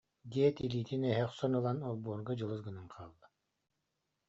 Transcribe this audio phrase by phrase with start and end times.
[0.31, 3.27] диэт, илиитин эһэ охсон ылан олбуорга дьылыс гынан хаалла